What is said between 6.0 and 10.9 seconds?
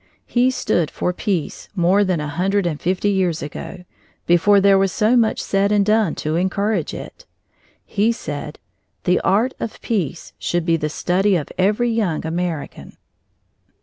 to encourage it. He said: "The art of Peace should be the